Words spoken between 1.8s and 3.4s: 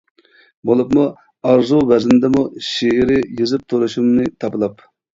ۋەزىندىمۇ شېئىرى